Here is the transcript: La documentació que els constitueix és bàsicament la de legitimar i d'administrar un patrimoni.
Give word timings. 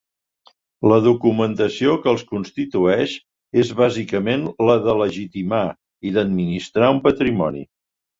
La 0.91 0.95
documentació 1.07 1.91
que 2.05 2.09
els 2.11 2.23
constitueix 2.31 3.13
és 3.63 3.73
bàsicament 3.81 4.47
la 4.69 4.79
de 4.87 4.95
legitimar 5.03 5.61
i 6.11 6.15
d'administrar 6.17 6.91
un 6.97 7.03
patrimoni. 7.09 7.63